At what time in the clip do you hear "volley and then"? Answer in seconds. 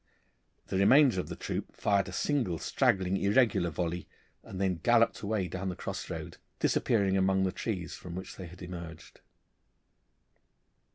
3.69-4.79